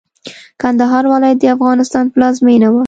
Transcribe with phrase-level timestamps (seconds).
[0.61, 2.79] کندهار ولايت د افغانستان پلازمېنه وه.